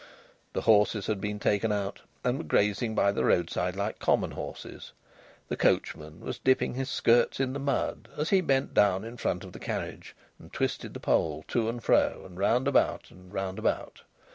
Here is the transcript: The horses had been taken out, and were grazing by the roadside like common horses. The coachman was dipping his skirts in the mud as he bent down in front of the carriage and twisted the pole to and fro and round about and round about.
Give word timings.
The 0.53 0.61
horses 0.61 1.05
had 1.05 1.21
been 1.21 1.37
taken 1.37 1.71
out, 1.71 2.01
and 2.23 2.39
were 2.39 2.43
grazing 2.43 2.95
by 2.95 3.11
the 3.11 3.23
roadside 3.23 3.75
like 3.75 3.99
common 3.99 4.31
horses. 4.31 4.93
The 5.47 5.55
coachman 5.55 6.21
was 6.21 6.39
dipping 6.39 6.73
his 6.73 6.89
skirts 6.89 7.39
in 7.39 7.53
the 7.53 7.59
mud 7.59 8.07
as 8.17 8.31
he 8.31 8.41
bent 8.41 8.73
down 8.73 9.03
in 9.05 9.17
front 9.17 9.43
of 9.43 9.51
the 9.51 9.59
carriage 9.59 10.15
and 10.39 10.51
twisted 10.51 10.95
the 10.95 10.99
pole 10.99 11.45
to 11.49 11.69
and 11.69 11.83
fro 11.83 12.23
and 12.25 12.35
round 12.35 12.67
about 12.67 13.11
and 13.11 13.31
round 13.31 13.59
about. 13.59 14.01